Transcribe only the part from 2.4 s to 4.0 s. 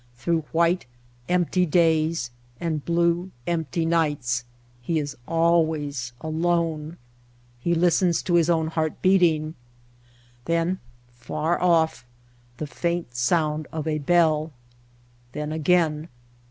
and blue, empty